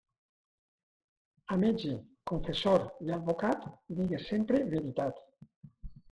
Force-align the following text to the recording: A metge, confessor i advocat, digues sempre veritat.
A 1.55 1.57
metge, 1.63 1.91
confessor 2.31 2.85
i 3.07 3.13
advocat, 3.17 3.67
digues 3.99 4.25
sempre 4.31 4.63
veritat. 4.73 5.21